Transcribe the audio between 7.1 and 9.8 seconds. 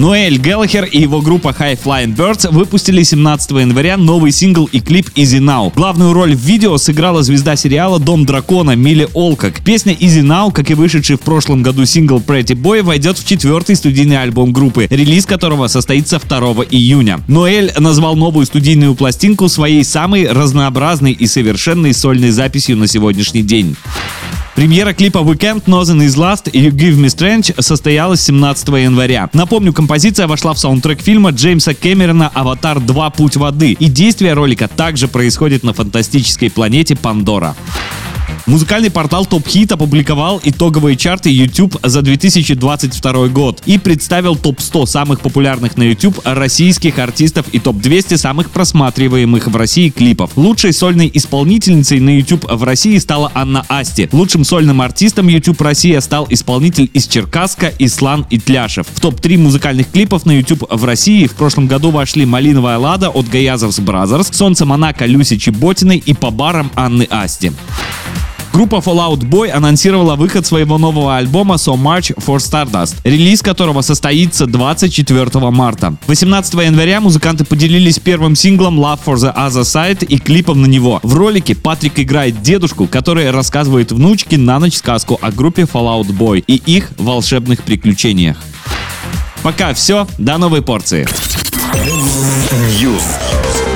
звезда сериала «Дом дракона» Милли Олкок.